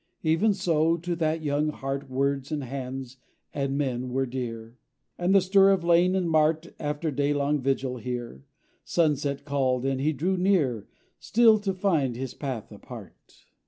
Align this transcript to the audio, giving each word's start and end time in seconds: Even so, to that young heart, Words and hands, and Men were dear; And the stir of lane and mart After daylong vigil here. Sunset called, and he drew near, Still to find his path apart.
Even 0.23 0.51
so, 0.51 0.97
to 0.97 1.15
that 1.15 1.43
young 1.43 1.69
heart, 1.69 2.09
Words 2.09 2.51
and 2.51 2.63
hands, 2.63 3.17
and 3.53 3.77
Men 3.77 4.09
were 4.09 4.25
dear; 4.25 4.79
And 5.15 5.35
the 5.35 5.41
stir 5.41 5.69
of 5.69 5.83
lane 5.83 6.15
and 6.15 6.27
mart 6.27 6.73
After 6.79 7.11
daylong 7.11 7.59
vigil 7.61 7.97
here. 7.97 8.43
Sunset 8.83 9.45
called, 9.45 9.85
and 9.85 10.01
he 10.01 10.11
drew 10.11 10.37
near, 10.37 10.87
Still 11.19 11.59
to 11.59 11.73
find 11.75 12.15
his 12.15 12.33
path 12.33 12.71
apart. 12.71 13.45